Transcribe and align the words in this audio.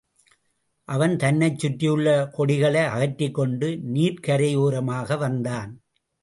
அவன் 0.87 1.13
தன்னைச் 1.15 1.59
சுற்றியுள்ள 1.59 2.07
கொடிகளை 2.31 2.81
அகற்றிக்கொண்டு 2.85 3.69
நீர்க்கரையோரமாக 3.93 5.17
வந்தான். 5.17 5.71